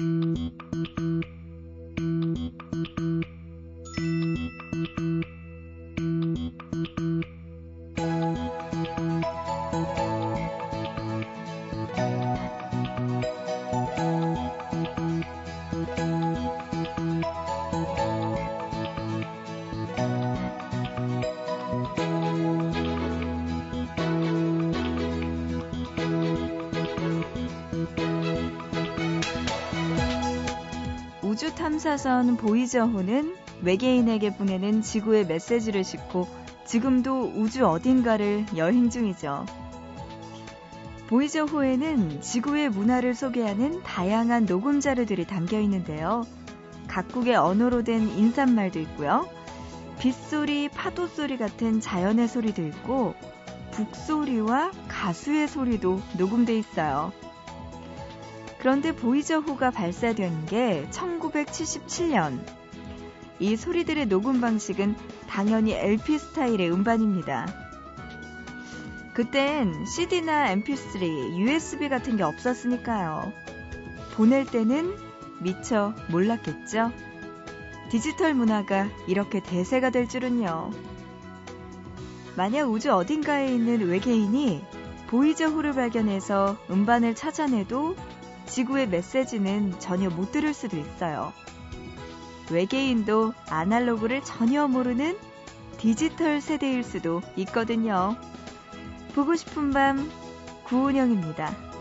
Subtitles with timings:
[0.00, 0.50] 우
[31.94, 36.26] 주 탐사선 보이저호는 외계인에게 보내는 지구의 메시지를 싣고
[36.66, 39.46] 지금도 우주 어딘가를 여행 중이죠.
[41.06, 46.24] 보이저호에는 지구의 문화를 소개하는 다양한 녹음 자료들이 담겨 있는데요.
[46.88, 49.28] 각국의 언어로 된 인사말도 있고요.
[50.00, 53.14] 빗소리, 파도소리 같은 자연의 소리도 있고
[53.70, 57.12] 북소리와 가수의 소리도 녹음돼 있어요.
[58.64, 62.42] 그런데 보이저호가 발사된 게 1977년.
[63.38, 64.96] 이 소리들의 녹음 방식은
[65.28, 67.46] 당연히 LP 스타일의 음반입니다.
[69.12, 73.34] 그땐 CD나 MP3, USB 같은 게 없었으니까요.
[74.14, 74.96] 보낼 때는
[75.40, 76.90] 미처 몰랐겠죠?
[77.90, 80.70] 디지털 문화가 이렇게 대세가 될 줄은요.
[82.34, 84.64] 만약 우주 어딘가에 있는 외계인이
[85.08, 87.94] 보이저 호를 발견해서 음반을 찾아내도
[88.46, 91.32] 지구의 메시지는 전혀 못 들을 수도 있어요.
[92.50, 95.16] 외계인도 아날로그를 전혀 모르는
[95.78, 98.16] 디지털 세대일 수도 있거든요.
[99.14, 100.10] 보고 싶은 밤
[100.64, 101.73] 구은영입니다.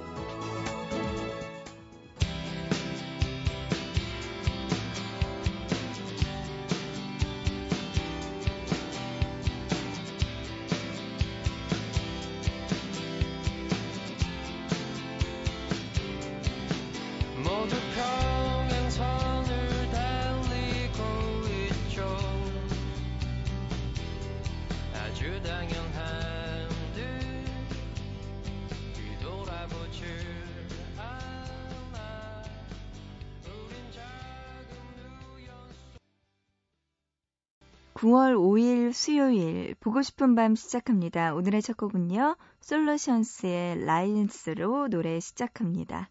[37.94, 41.36] 9월 5일 수요일 보고 싶은 밤 시작합니다.
[41.36, 42.36] 오늘의 첫 곡은요.
[42.60, 46.10] 솔루션스의 라이언스로 노래 시작합니다.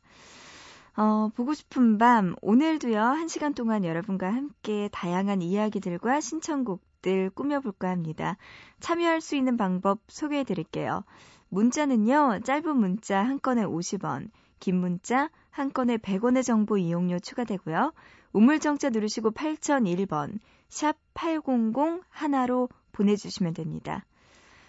[0.97, 3.01] 어, 보고 싶은 밤 오늘도요.
[3.01, 8.37] 1시간 동안 여러분과 함께 다양한 이야기들과 신청곡들 꾸며볼까 합니다.
[8.79, 11.03] 참여할 수 있는 방법 소개해 드릴게요.
[11.49, 12.41] 문자는요.
[12.45, 17.93] 짧은 문자 한 건에 50원, 긴 문자 한 건에 100원의 정보 이용료 추가되고요.
[18.33, 20.39] 우물정자 누르시고 8001번
[20.73, 24.07] 샵 800 하나로 보내주시면 됩니다.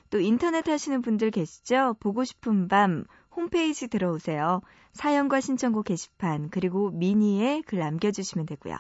[0.10, 1.96] 또 인터넷 하시는 분들 계시죠?
[2.02, 4.60] 보고 싶은 밤 홈페이지 들어오세요.
[4.92, 8.76] 사연과 신청곡 게시판 그리고 미니에 글 남겨주시면 되고요.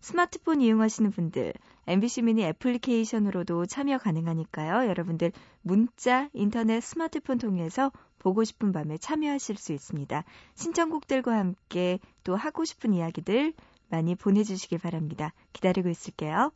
[0.00, 1.54] 스마트폰 이용하시는 분들
[1.86, 4.86] MBC 미니 애플리케이션으로도 참여 가능하니까요.
[4.86, 10.24] 여러분들 문자, 인터넷, 스마트폰 통해서 보고 싶은 밤에 참여하실 수 있습니다.
[10.56, 13.54] 신청곡들과 함께 또 하고 싶은 이야기들
[13.94, 15.32] 많이 보내주시길 바랍니다.
[15.52, 16.52] 기다리고 있을게요.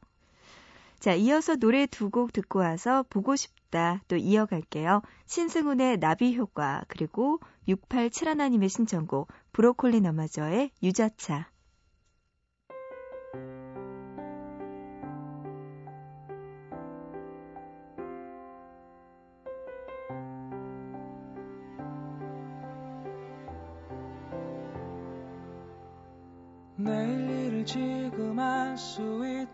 [0.98, 5.02] 자, 이어서 노래 두 곡 듣고 와서 보고 싶다 또 이어갈게요.
[5.26, 7.38] 신승훈의 나비 효과 그리고
[7.68, 11.48] 6871님의 신청곡 브로콜리 너마저의 유자차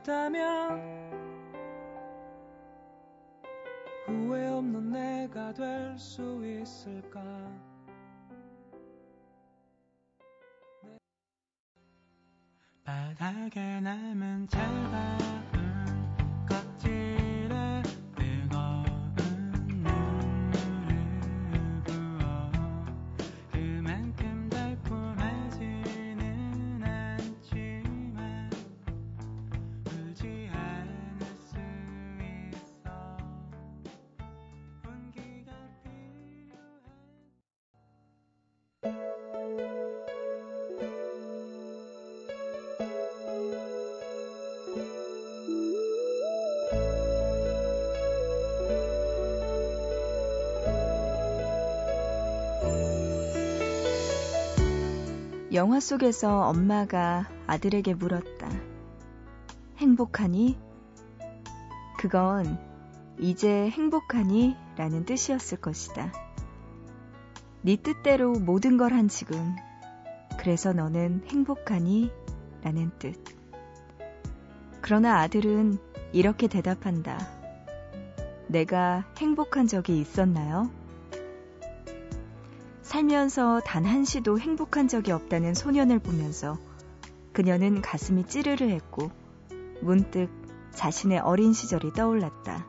[0.04, 1.10] 있다면
[4.06, 7.20] 후회 없는 내가 될 수 있을까?
[12.84, 15.18] 바닥에 남은 짧아
[55.54, 58.48] 영화 속에서 엄마가 아들에게 물었다.
[59.78, 60.58] 행복하니?
[61.98, 62.58] 그건
[63.20, 64.56] 이제 행복하니?
[64.76, 66.12] 라는 뜻이었을 것이다.
[67.62, 69.54] 네 뜻대로 모든 걸 한 지금
[70.38, 72.10] 그래서 너는 행복하니?
[72.62, 73.14] 라는 뜻.
[74.80, 75.78] 그러나 아들은
[76.12, 77.18] 이렇게 대답한다.
[78.48, 80.70] 내가 행복한 적이 있었나요?
[82.94, 86.56] 살면서 단 한 시도 행복한 적이 없다는 소년을 보면서
[87.32, 89.10] 그녀는 가슴이 찌르르 했고
[89.82, 90.28] 문득
[90.70, 92.64] 자신의 어린 시절이 떠올랐다.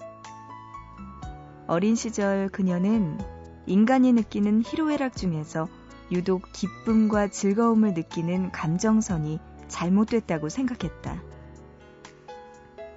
[1.68, 3.20] 어린 시절 그녀는
[3.68, 5.68] 인간이 느끼는 희로애락 중에서
[6.12, 11.22] 유독 기쁨과 즐거움을 느끼는 감정선이 잘못됐다고 생각했다.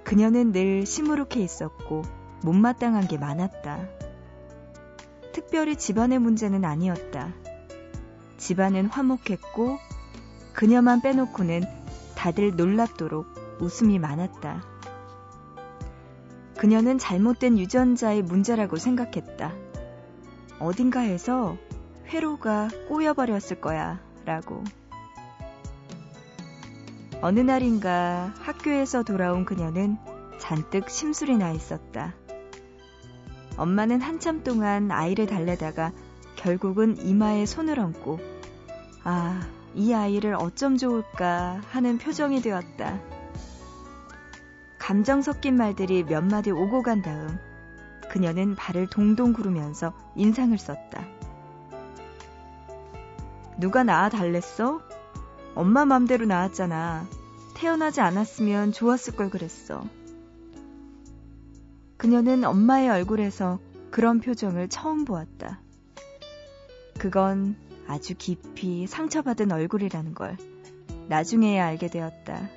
[0.03, 2.01] 그녀는 늘 시무룩해 있었고
[2.43, 4.08] 못마땅한 게 많았다.
[5.33, 7.33] 특별히 집안의 문제는 아니었다.
[8.37, 9.77] 집안은 화목했고
[10.53, 11.63] 그녀만 빼놓고는
[12.15, 13.27] 다들 놀랍도록
[13.59, 14.63] 웃음이 많았다.
[16.57, 19.53] 그녀는 잘못된 유전자의 문제라고 생각했다.
[20.59, 21.57] 어딘가에서
[22.07, 24.63] 회로가 꼬여버렸을 거야, 라고.
[27.21, 29.97] 어느 날인가 학교에서 돌아온 그녀는
[30.39, 32.13] 잔뜩 심술이 나 있었다.
[33.59, 35.91] 엄마는 한참 동안 아이를 달래다가
[36.37, 38.19] 결국은 이마에 손을 얹고,
[39.03, 39.41] 아,
[39.75, 42.99] 이 아이를 어쩜 좋을까 하는 표정이 되었다.
[44.77, 47.37] 감정 섞인 말들이 몇 마디 오고 간 다음
[48.09, 51.05] 그녀는 발을 동동 구르면서 인상을 썼다.
[53.57, 54.81] 누가 낳아 달랬어?
[55.53, 57.05] 엄마 맘대로 낳았잖아.
[57.55, 59.83] 태어나지 않았으면 좋았을 걸 그랬어.
[61.99, 63.59] 그녀는 엄마의 얼굴에서
[63.91, 65.59] 그런 표정을 처음 보았다.
[66.97, 67.57] 그건
[67.87, 70.37] 아주 깊이 상처받은 얼굴이라는 걸
[71.09, 72.47] 나중에야 알게 되었다.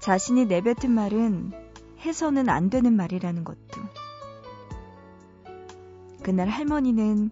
[0.00, 1.52] 자신이 내뱉은 말은
[2.00, 3.80] 해서는 안 되는 말이라는 것도.
[6.24, 7.30] 그날 할머니는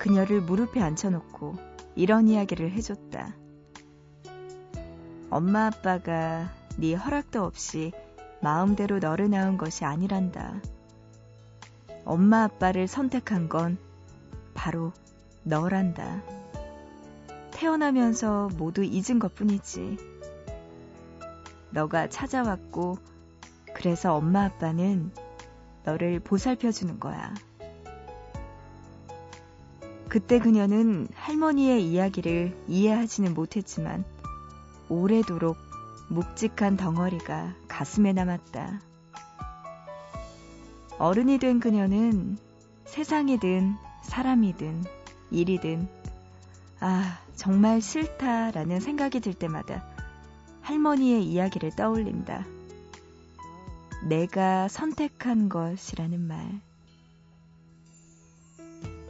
[0.00, 1.54] 그녀를 무릎에 앉혀놓고
[1.94, 3.32] 이런 이야기를 해줬다.
[5.30, 7.92] 엄마 아빠가 네 허락도 없이
[8.40, 10.60] 마음대로 너를 낳은 것이 아니란다.
[12.04, 13.78] 엄마 아빠를 선택한 건
[14.54, 14.92] 바로
[15.42, 16.22] 너란다.
[17.50, 19.98] 태어나면서 모두 잊은 것 뿐이지.
[21.70, 22.98] 너가 찾아왔고,
[23.74, 25.12] 그래서 엄마 아빠는
[25.84, 27.34] 너를 보살펴 주는 거야.
[30.08, 34.04] 그때 그녀는 할머니의 이야기를 이해하지는 못했지만,
[34.88, 35.69] 오래도록
[36.10, 38.80] 묵직한 덩어리가 가슴에 남았다.
[40.98, 42.36] 어른이 된 그녀는
[42.84, 44.84] 세상이든 사람이든
[45.30, 45.88] 일이든
[46.80, 49.86] 아, 정말 싫다라는 생각이 들 때마다
[50.62, 52.44] 할머니의 이야기를 떠올린다.
[54.08, 56.60] 내가 선택한 것이라는 말.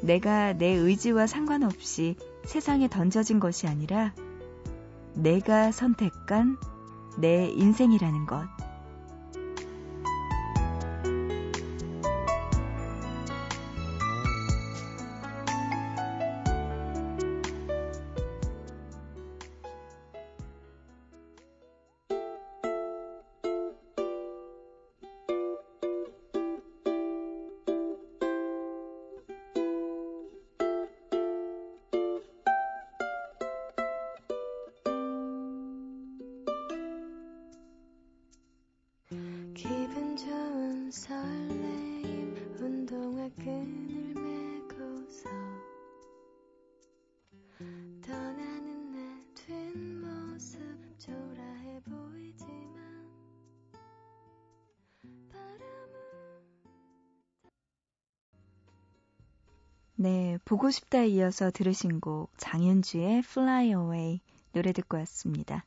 [0.02, 4.12] 내가 내 의지와 상관없이 세상에 던져진 것이 아니라
[5.14, 6.58] 내가 선택한
[7.20, 8.59] 내 인생이라는 것.
[60.02, 64.20] 네, 보고 싶다에 이어서 들으신 곡 장현주의 Fly Away
[64.52, 65.66] 노래 듣고 왔습니다.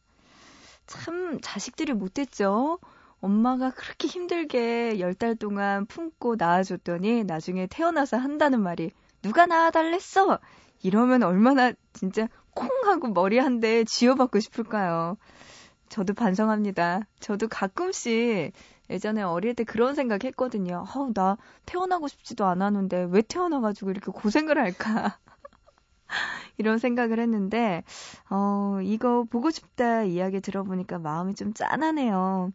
[0.88, 2.80] 참 자식들이 못됐죠?
[3.22, 8.90] 엄마가 그렇게 힘들게 열달 동안 품고 낳아줬더니 나중에 태어나서 한다는 말이
[9.22, 10.40] 누가 낳아달랬어?
[10.82, 15.18] 이러면 얼마나 진짜 콩 하고 머리 한 대 쥐어받고 싶을까요?
[15.90, 17.02] 저도 반성합니다.
[17.20, 18.52] 저도 가끔씩
[18.90, 20.86] 예전에 어릴 때 그런 생각 했거든요.
[20.96, 25.18] 어, 나 태어나고 싶지도 않았는데 왜 태어나가지고 이렇게 고생을 할까.
[26.58, 27.84] 이런 생각을 했는데,
[28.30, 32.52] 어, 이거 보고 싶다 이야기 들어보니까 마음이 좀 짠하네요.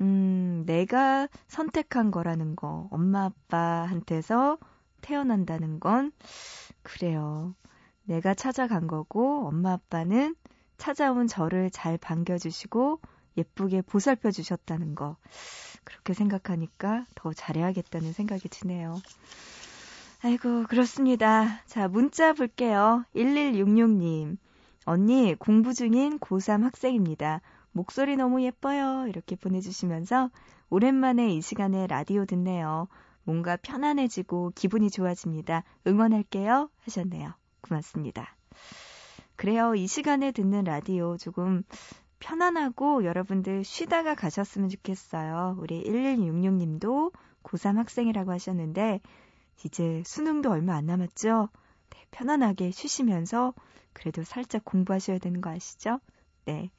[0.00, 4.58] 음, 내가 선택한 거라는 거, 엄마 아빠한테서
[5.00, 6.12] 태어난다는 건,
[6.82, 7.54] 그래요.
[8.04, 10.34] 내가 찾아간 거고, 엄마 아빠는
[10.82, 12.98] 찾아온 저를 잘 반겨주시고,
[13.36, 15.16] 예쁘게 보살펴 주셨다는 거.
[15.84, 19.00] 그렇게 생각하니까 더 잘해야겠다는 생각이 드네요.
[20.24, 21.62] 아이고, 그렇습니다.
[21.66, 23.04] 자, 문자 볼게요.
[23.14, 24.38] 1166님.
[24.84, 27.42] 언니, 공부 중인 고3 학생입니다.
[27.70, 29.06] 목소리 너무 예뻐요.
[29.06, 30.30] 이렇게 보내주시면서
[30.68, 32.88] 오랜만에 이 시간에 라디오 듣네요.
[33.22, 35.62] 뭔가 편안해지고 기분이 좋아집니다.
[35.86, 36.70] 응원할게요.
[36.84, 37.34] 하셨네요.
[37.60, 38.34] 고맙습니다.
[39.42, 39.74] 그래요.
[39.74, 41.64] 이 시간에 듣는 라디오 조금
[42.20, 45.56] 편안하고 여러분들 쉬다가 가셨으면 좋겠어요.
[45.58, 49.00] 우리 1166님도 고3 학생이라고 하셨는데,
[49.64, 51.48] 이제 수능도 얼마 안 남았죠?
[51.90, 53.52] 네, 편안하게 쉬시면서
[53.92, 55.98] 그래도 살짝 공부하셔야 되는 거 아시죠?
[56.44, 56.70] 네.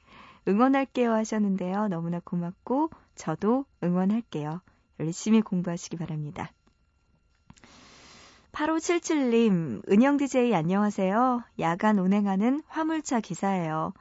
[0.48, 1.88] 응원할게요 하셨는데요.
[1.88, 4.62] 너무나 고맙고, 저도 응원할게요.
[5.00, 6.50] 열심히 공부하시기 바랍니다.
[8.54, 11.42] 8577님, 은영 DJ 안녕하세요.
[11.58, 13.92] 야간 운행하는 화물차 기사예요.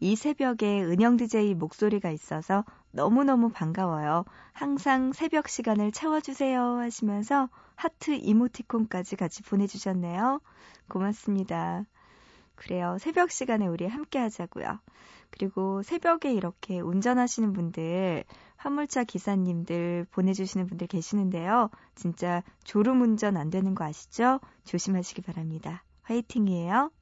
[0.00, 4.24] 이 새벽에 은영 DJ 목소리가 있어서 너무너무 반가워요.
[4.52, 10.40] 항상 새벽 시간을 채워주세요 하시면서 하트 이모티콘까지 같이 보내주셨네요.
[10.88, 11.84] 고맙습니다.
[12.56, 12.96] 그래요.
[12.98, 14.80] 새벽 시간에 우리 함께 하자고요.
[15.30, 18.24] 그리고 새벽에 이렇게 운전하시는 분들,
[18.62, 21.68] 화물차 기사님들 보내주시는 분들 계시는데요.
[21.96, 24.38] 진짜 졸음 운전 안 되는 거 아시죠?
[24.64, 25.82] 조심하시기 바랍니다.
[26.02, 26.92] 화이팅이에요.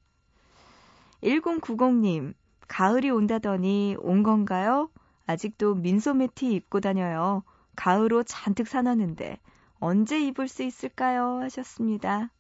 [1.22, 2.32] 1090님,
[2.66, 4.88] 가을이 온다더니 온 건가요?
[5.26, 7.42] 아직도 민소매 티 입고 다녀요.
[7.76, 9.38] 가을 옷 잔뜩 사놨는데
[9.80, 11.40] 언제 입을 수 있을까요?
[11.42, 12.30] 하셨습니다.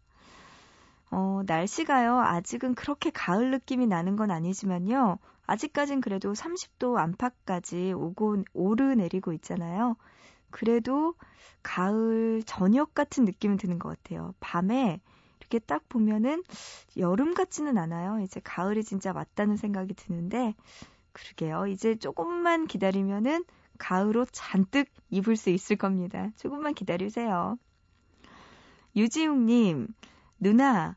[1.10, 5.18] 어, 날씨가요, 아직은 그렇게 가을 느낌이 나는 건 아니지만요.
[5.46, 9.96] 아직까진 그래도 30도 안팎까지 오고, 오르내리고 있잖아요.
[10.50, 11.14] 그래도
[11.62, 14.34] 가을 저녁 같은 느낌은 드는 것 같아요.
[14.38, 15.00] 밤에
[15.40, 16.44] 이렇게 딱 보면은
[16.96, 18.20] 여름 같지는 않아요.
[18.20, 20.54] 이제 가을이 진짜 왔다는 생각이 드는데,
[21.12, 21.66] 그러게요.
[21.66, 23.44] 이제 조금만 기다리면은
[23.78, 26.30] 가을 옷 잔뜩 입을 수 있을 겁니다.
[26.36, 27.58] 조금만 기다리세요.
[28.94, 29.88] 유지웅님,
[30.40, 30.96] 누나,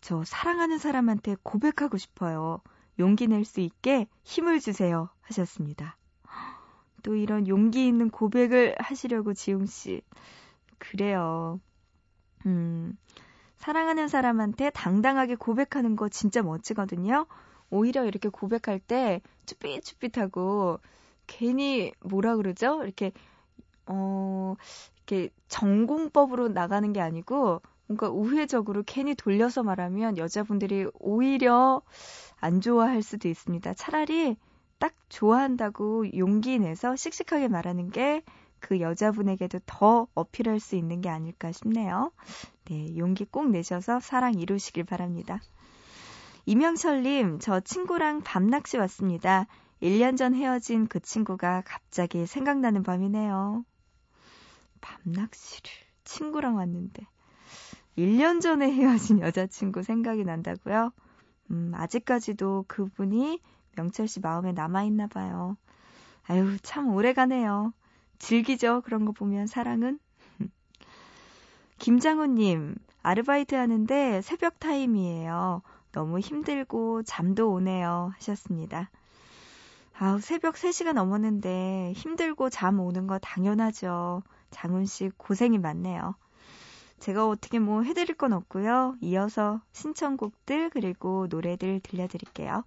[0.00, 2.60] 저 사랑하는 사람한테 고백하고 싶어요.
[2.98, 5.10] 용기 낼 수 있게 힘을 주세요.
[5.22, 5.96] 하셨습니다.
[7.02, 10.02] 또 이런 용기 있는 고백을 하시려고 지웅씨.
[10.78, 11.60] 그래요.
[12.46, 12.96] 음,
[13.56, 17.26] 사랑하는 사람한테 당당하게 고백하는 거 진짜 멋지거든요.
[17.70, 20.78] 오히려 이렇게 고백할 때 쭈삣쭈삣하고
[21.26, 22.84] 괜히 뭐라 그러죠?
[22.84, 23.12] 이렇게
[23.86, 24.54] 어
[24.96, 31.82] 이렇게 전공법으로 나가는 게 아니고 뭔가 우회적으로 괜히 돌려서 말하면 여자분들이 오히려
[32.40, 33.74] 안 좋아할 수도 있습니다.
[33.74, 34.36] 차라리
[34.78, 38.22] 딱 좋아한다고 용기 내서 씩씩하게 말하는 게
[38.60, 42.12] 그 여자분에게도 더 어필할 수 있는 게 아닐까 싶네요.
[42.64, 45.40] 네, 용기 꼭 내셔서 사랑 이루시길 바랍니다.
[46.46, 49.46] 이명철님, 저 친구랑 밤낚시 왔습니다.
[49.82, 53.64] 1년 전 헤어진 그 친구가 갑자기 생각나는 밤이네요.
[54.80, 55.70] 밤낚시를
[56.04, 57.06] 친구랑 왔는데.
[57.96, 60.92] 1년 전에 헤어진 여자친구 생각이 난다고요?
[61.50, 63.40] 음, 아직까지도 그분이
[63.76, 65.56] 명철 씨 마음에 남아있나 봐요.
[66.28, 67.72] 아유, 참 오래 가네요.
[68.18, 68.82] 즐기죠.
[68.82, 69.98] 그런 거 보면 사랑은.
[71.78, 75.62] 김장훈님, 아르바이트 하는데 새벽 타임이에요.
[75.92, 78.12] 너무 힘들고 잠도 오네요.
[78.16, 78.90] 하셨습니다.
[79.98, 84.22] 아우, 새벽 3시가 넘었는데 힘들고 잠 오는 거 당연하죠.
[84.50, 86.14] 장훈 씨 고생이 많네요.
[86.98, 88.96] 제가 어떻게 뭐 해드릴 건 없고요.
[89.00, 92.64] 이어서 신청곡들 그리고 노래들 들려드릴게요.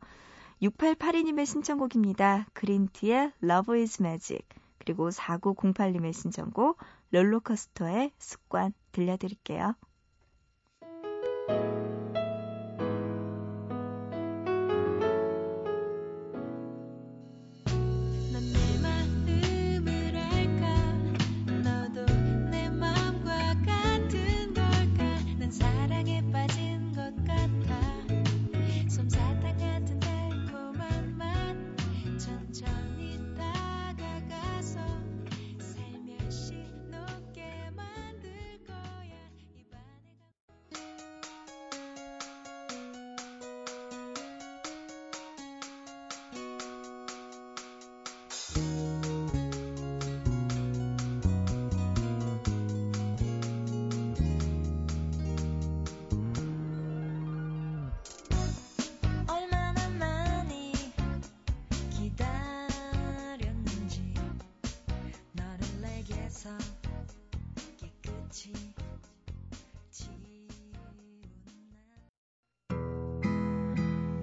[0.62, 2.48] 6882님의 신청곡입니다.
[2.53, 4.43] 그린티의 Love is Magic
[4.77, 6.77] 그리고 4908님의 신청곡
[7.12, 9.75] 롤러코스터의 습관 들려드릴게요.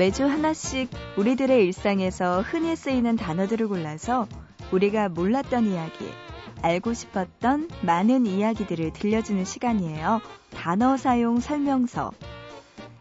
[0.00, 0.88] 매주 하나씩
[1.18, 4.26] 우리들의 일상에서 흔히 쓰이는 단어들을 골라서
[4.72, 6.10] 우리가 몰랐던 이야기,
[6.62, 10.22] 알고 싶었던 많은 이야기들을 들려주는 시간이에요.
[10.54, 12.12] 단어 사용 설명서.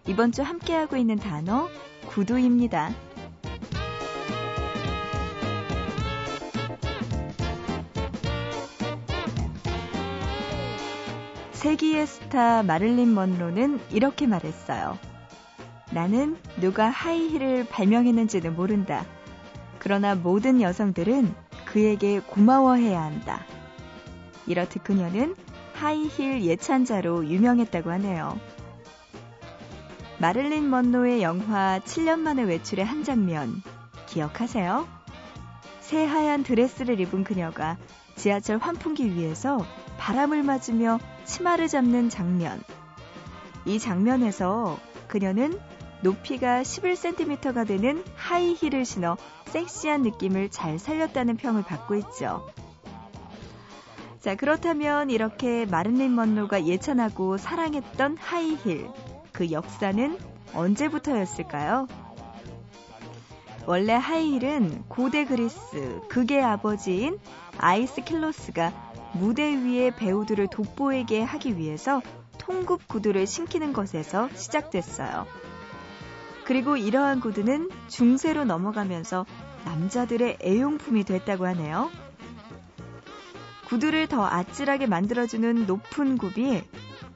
[0.08, 1.70] 이번 주 함께하고 있는 단어,
[2.08, 2.94] 구두입니다.
[11.54, 15.09] 세기의 스타 마를린 먼로는 이렇게 말했어요.
[15.92, 19.06] 나는 누가 하이힐을 발명했는지는 모른다.
[19.80, 21.34] 그러나 모든 여성들은
[21.66, 23.46] 그에게 고마워해야 한다.
[24.46, 25.36] 이렇듯 그녀는
[25.74, 28.40] 하이힐 예찬자로 유명했다고 하네요.
[30.20, 33.62] 마를린 먼로의 영화 7년 만에 외출의 한 장면
[34.08, 34.88] 기억하세요?
[35.80, 37.78] 새하얀 드레스를 입은 그녀가
[38.16, 39.66] 지하철 환풍기 위에서
[39.98, 42.62] 바람을 맞으며 치마를 잡는 장면.
[43.66, 44.78] 이 장면에서
[45.08, 45.58] 그녀는
[46.02, 52.50] 높이가 11cm가 되는 하이힐을 신어 섹시한 느낌을 잘 살렸다는 평을 받고 있죠.
[54.20, 58.90] 자, 그렇다면 이렇게 마른린 먼로가 예찬하고 사랑했던 하이힐.
[59.32, 60.18] 그 역사는
[60.54, 61.88] 언제부터였을까요?
[63.66, 67.20] 원래 하이힐은 고대 그리스 극의 아버지인
[67.58, 68.74] 아이스킬로스가
[69.14, 72.02] 무대 위에 배우들을 돋보이게 하기 위해서
[72.38, 75.28] 통굽 구두를 신기는 것에서 시작됐어요.
[76.50, 79.28] 그리고 이러한 구두는 중세로 넘어가면서
[79.66, 81.92] 남자들의 애용품이 됐다고 하네요.
[83.68, 86.64] 구두를 더 아찔하게 만들어주는 높은 굽이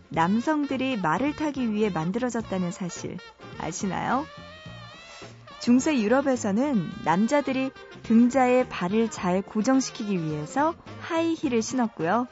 [0.09, 3.17] 남성들이 말을 타기 위해 만들어졌다는 사실
[3.57, 4.23] 아시나요?
[5.59, 7.71] 중세 유럽에서는 남자들이
[8.03, 12.27] 등자에 발을 잘 고정시키기 위해서 하이힐을 신었고요.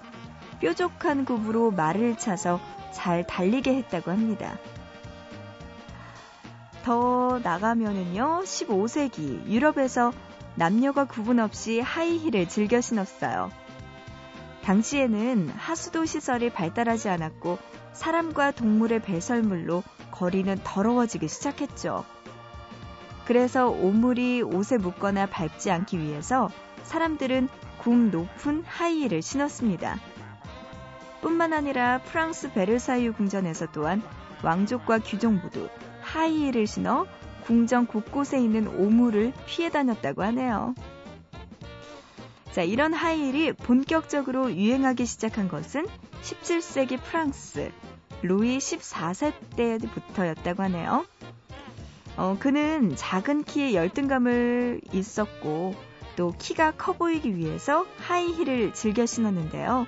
[0.59, 2.59] 뾰족한 굽으로 말을 차서
[2.93, 4.59] 잘 달리게 했다고 합니다.
[6.83, 10.11] 더 나가면은요, 15세기 유럽에서
[10.55, 13.51] 남녀가 구분 없이 하이힐을 즐겨 신었어요.
[14.63, 17.57] 당시에는 하수도 시설이 발달하지 않았고
[17.93, 22.05] 사람과 동물의 배설물로 거리는 더러워지기 시작했죠.
[23.25, 26.49] 그래서 오물이 옷에 묻거나 밟지 않기 위해서
[26.83, 27.47] 사람들은
[27.79, 29.97] 굽 높은 하이힐을 신었습니다.
[31.21, 34.01] 뿐만 아니라 프랑스 베르사유 궁전에서 또한
[34.43, 35.69] 왕족과 귀족 모두
[36.11, 37.05] 하이힐을 신어
[37.45, 40.75] 궁전 곳곳에 있는 오물을 피해 다녔다고 하네요.
[42.51, 45.87] 자, 이런 하이힐이 본격적으로 유행하기 시작한 것은
[46.21, 47.71] 17세기 프랑스
[48.23, 51.05] 루이 14세 때부터였다고 하네요.
[52.17, 55.73] 어, 그는 작은 키에 열등감을 있었고
[56.17, 59.87] 또 키가 커 보이기 위해서 하이힐을 즐겨 신었는데요.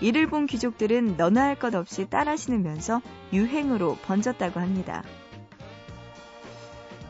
[0.00, 5.04] 이를 본 귀족들은 너나 할 것 없이 따라 신으면서 유행으로 번졌다고 합니다.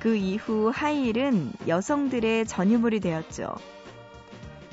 [0.03, 3.55] 그 이후 하이힐은 여성들의 전유물이 되었죠.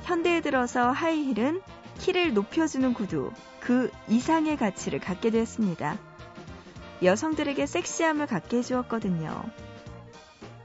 [0.02, 1.62] 현대에 들어서 하이힐은
[2.00, 6.00] 키를 높여주는 구두, 그 이상의 가치를 갖게 되었습니다.
[7.04, 9.44] 여성들에게 섹시함을 갖게 해주었거든요.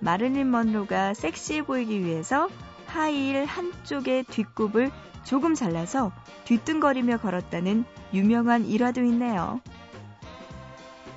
[0.00, 2.48] 마를린 먼로가 섹시해 보이기 위해서
[2.86, 4.90] 하이힐 한쪽의 뒷굽을
[5.24, 6.10] 조금 잘라서
[6.44, 9.60] 뒤뚱거리며 걸었다는 유명한 일화도 있네요.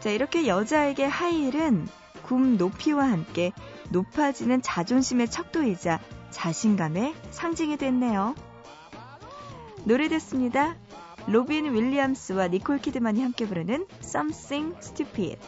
[0.01, 1.87] 자, 이렇게 여자에게 하이힐은
[2.27, 3.53] 굽 높이와 함께
[3.89, 8.35] 높아지는 자존심의 척도이자 자신감의 상징이 됐네요.
[9.85, 10.75] 노래 듣습니다.
[11.27, 15.39] 로빈 윌리엄스와 니콜 키드만이 함께 부르는 Something Stupid.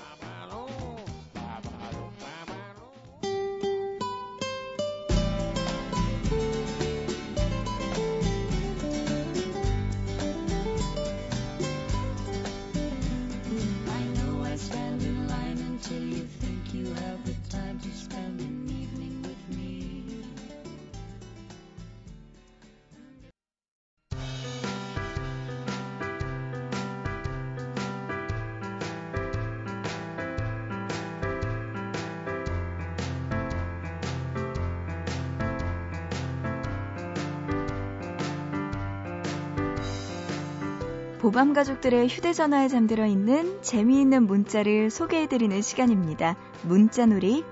[41.30, 46.36] 보밤 가족들의 휴대전화에 잠들어 있는 재미있는 문자를 소개해드리는 시간입니다.
[46.64, 47.46] 문자놀이.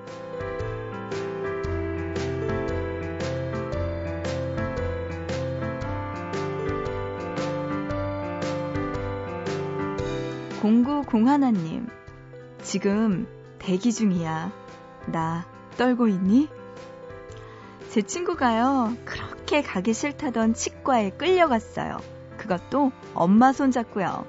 [10.59, 11.87] 공구공하나님,
[12.63, 13.27] 지금
[13.59, 14.51] 대기 중이야.
[15.05, 15.45] 나
[15.77, 16.49] 떨고 있니?
[17.89, 22.16] 제 친구가요, 그렇게 가기 싫다던 치과에 끌려갔어요.
[22.47, 24.25] 그것도 엄마 손잡고요.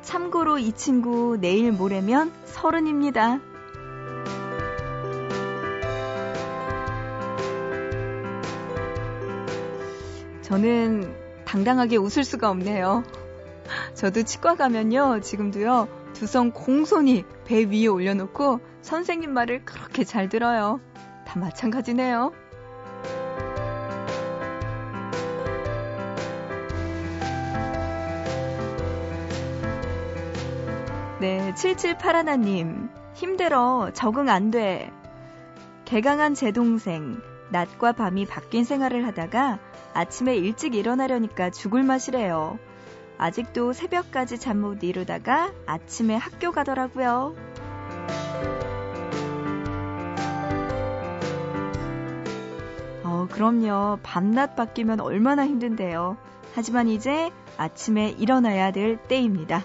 [0.00, 3.40] 참고로 이 친구 내일 모레면 서른입니다.
[10.40, 13.02] 저는 당당하게 웃을 수가 없네요.
[13.94, 20.80] 저도 치과 가면요, 지금도요, 두성 공손히 배 위에 올려놓고 선생님 말을 그렇게 잘 들어요.
[21.26, 22.32] 다 마찬가지네요.
[31.24, 32.90] 네, 7781님.
[33.14, 33.90] 힘들어.
[33.94, 34.92] 적응 안 돼.
[35.86, 37.18] 개강한 제 동생.
[37.48, 39.58] 낮과 밤이 바뀐 생활을 하다가
[39.94, 42.58] 아침에 일찍 일어나려니까 죽을 맛이래요.
[43.16, 47.34] 아직도 새벽까지 잠 못 이루다가 아침에 학교 가더라고요.
[53.02, 53.98] 어, 그럼요.
[54.02, 56.18] 밤낮 바뀌면 얼마나 힘든데요.
[56.54, 59.64] 하지만 이제 아침에 일어나야 될 때입니다.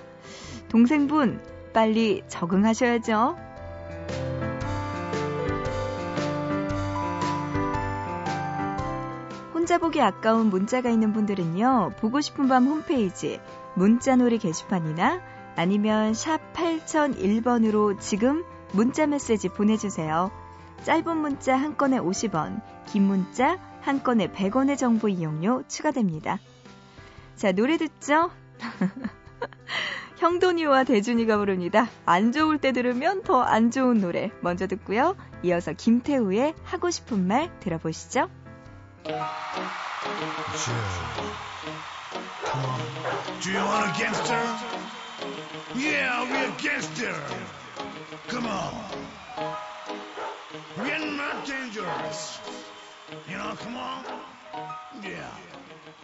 [0.70, 1.42] 동생분,
[1.74, 3.36] 빨리 적응하셔야죠.
[9.54, 13.40] 혼자 보기 아까운 문자가 있는 분들은요, 보고 싶은 밤 홈페이지,
[13.76, 15.22] 문자놀이 게시판이나
[15.56, 20.32] 아니면 샵 8001번으로 지금 문자 메시지 보내주세요.
[20.84, 26.40] 짧은 문자 한 건에 50원, 긴 문자 한 건에 100원의 정보 이용료 추가됩니다.
[27.36, 28.32] 자, 노래 듣죠?
[30.20, 31.90] 형돈이와 대준이가 부릅니다.
[32.06, 35.16] 안 좋을 때 들으면 더 안 좋은 노래 먼저 듣고요.
[35.44, 38.30] 이어서 김태우의 하고 싶은 말 들어보시죠.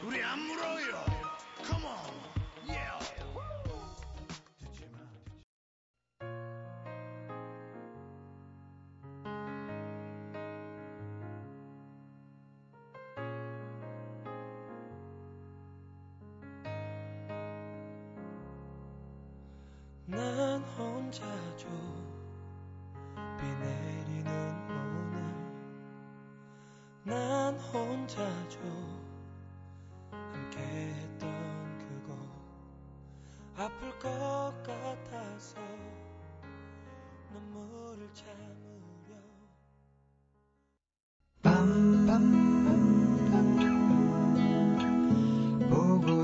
[0.04, 1.06] 우리 안 물어요.
[1.65, 1.97] Come on.
[2.67, 3.34] Yeah.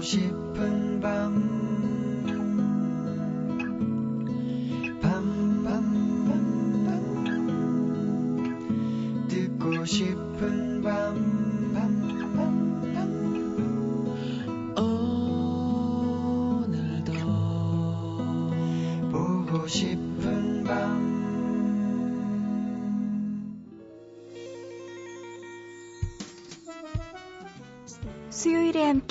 [0.02, 1.71] 싶은 밤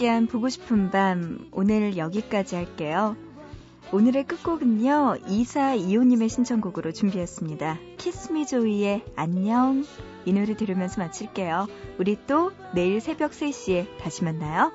[0.00, 3.16] 함께한 보고 싶은 밤, 오늘 여기까지 할게요.
[3.92, 7.78] 오늘의 끝곡은요, 이사 이호님의 신청곡으로 준비했습니다.
[7.98, 9.84] 키스미 조이의 안녕.
[10.24, 11.66] 이 노래 들으면서 마칠게요.
[11.98, 14.72] 우리 또 내일 새벽 3시에 다시 만나요.